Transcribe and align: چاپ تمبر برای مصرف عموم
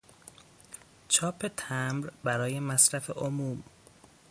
چاپ 1.07 1.47
تمبر 1.57 2.11
برای 2.23 2.59
مصرف 2.59 3.09
عموم 3.09 3.63